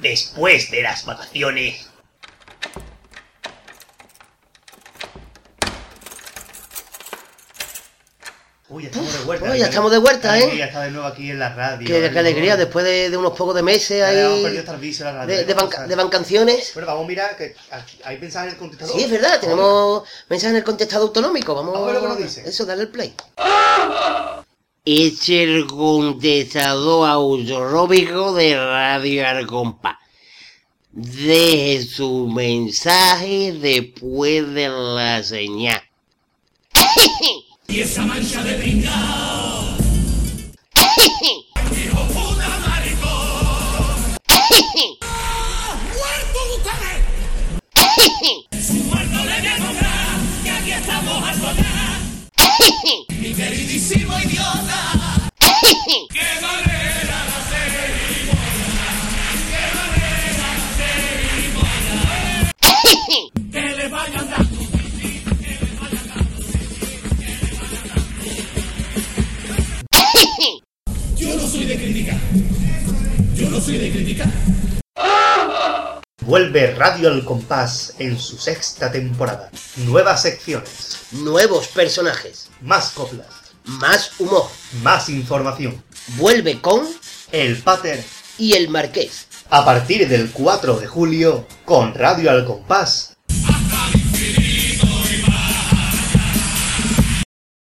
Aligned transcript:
después 0.00 0.70
de 0.70 0.82
las 0.82 1.04
vacaciones. 1.04 1.86
Uy, 8.68 8.84
ya 8.84 8.88
estamos 8.90 9.12
de 9.12 9.24
vuelta. 9.24 9.50
Uy, 9.50 9.58
ya 9.58 9.64
estamos 9.66 9.90
de 9.90 9.98
vuelta, 9.98 10.38
¿eh? 10.38 10.56
Ya 10.56 10.66
está 10.66 10.82
de 10.82 10.92
nuevo 10.92 11.08
aquí 11.08 11.28
en 11.28 11.40
la 11.40 11.52
radio. 11.52 11.84
Qué, 11.88 12.06
¿eh? 12.06 12.10
qué 12.12 12.18
alegría, 12.20 12.56
después 12.56 12.84
de, 12.84 13.10
de 13.10 13.16
unos 13.16 13.32
pocos 13.36 13.52
de 13.56 13.64
meses 13.64 14.00
ahí 14.00 14.14
perdido 14.44 14.62
de 14.62 15.04
la 15.04 15.12
radio. 15.12 15.26
de, 15.44 15.50
¿eh? 15.50 15.54
banca- 15.54 15.82
a- 15.82 15.86
de 15.88 15.94
bancanciones. 15.96 16.70
Bueno, 16.74 16.86
vamos 16.86 17.04
a 17.04 17.08
mirar 17.08 17.36
que 17.36 17.56
hay 18.04 18.18
mensajes 18.18 18.50
en 18.50 18.54
el 18.54 18.58
contestador. 18.60 18.94
Sí, 18.96 19.02
es 19.02 19.10
verdad, 19.10 19.40
tenemos 19.40 20.04
mensaje 20.28 20.50
en 20.52 20.56
el 20.58 20.64
contestado 20.64 21.02
autonómico. 21.02 21.52
Vamos 21.52 21.72
Vamos 21.74 21.88
a 21.88 21.92
ver 21.92 22.00
lo 22.00 22.08
que 22.16 22.22
nos 22.22 22.34
dice. 22.34 22.48
Eso, 22.48 22.64
dale 22.64 22.82
el 22.82 22.88
play. 22.90 23.12
Es 24.92 25.28
el 25.28 25.66
contestador 25.68 27.08
autonómico 27.08 28.34
de 28.34 28.56
Radio 28.56 29.24
Argompa. 29.24 30.00
Deje 30.90 31.84
su 31.84 32.26
mensaje 32.26 33.52
después 33.52 34.52
de 34.52 34.68
la 34.68 35.22
señal. 35.22 35.80
Vuelve 76.22 76.74
Radio 76.74 77.08
al 77.10 77.24
Compás 77.24 77.94
en 77.98 78.18
su 78.18 78.38
sexta 78.38 78.90
temporada. 78.90 79.50
Nuevas 79.76 80.22
secciones, 80.22 80.96
Nuevos 81.12 81.68
personajes, 81.68 82.48
más 82.62 82.90
coplas, 82.90 83.26
más 83.64 84.18
humor. 84.18 84.48
más 84.82 85.08
información. 85.10 85.82
Vuelve 86.16 86.60
con 86.60 86.86
El 87.32 87.58
Pater 87.58 88.02
y 88.38 88.54
el 88.54 88.68
Marqués. 88.68 89.26
a 89.50 89.64
partir 89.64 90.08
del 90.08 90.30
4 90.30 90.78
de 90.78 90.86
julio 90.86 91.46
con 91.66 91.92
Radio 91.94 92.30
al 92.30 92.46
Compás 92.46 93.16